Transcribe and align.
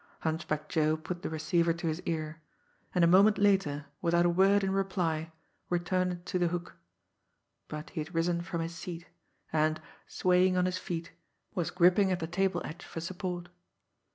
Hunchback 0.21 0.67
Joe 0.67 0.97
put 0.97 1.21
the 1.21 1.29
receiver 1.29 1.73
to 1.73 1.85
his 1.85 2.01
ear 2.07 2.41
and 2.95 3.03
a 3.03 3.07
moment 3.07 3.37
later, 3.37 3.85
without 4.01 4.25
a 4.25 4.31
word 4.31 4.63
in 4.63 4.71
reply, 4.71 5.31
returned 5.69 6.11
it 6.11 6.25
to 6.25 6.39
the 6.39 6.47
hook. 6.47 6.73
But 7.67 7.91
he 7.91 8.01
had 8.01 8.15
risen 8.15 8.41
from 8.41 8.61
his 8.61 8.73
seat, 8.73 9.05
and, 9.53 9.79
swaying 10.07 10.57
on 10.57 10.65
his 10.65 10.79
feet, 10.79 11.11
was 11.53 11.69
gripping 11.69 12.11
at 12.11 12.19
the 12.19 12.25
table 12.25 12.63
edge 12.65 12.83
for 12.83 12.99
support. 12.99 13.49